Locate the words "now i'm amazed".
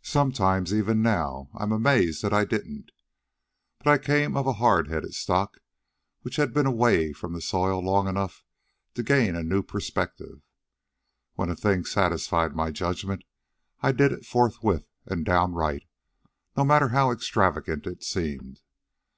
1.02-2.22